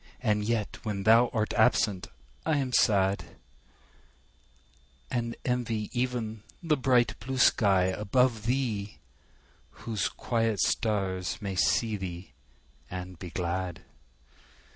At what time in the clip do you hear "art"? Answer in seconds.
1.31-1.53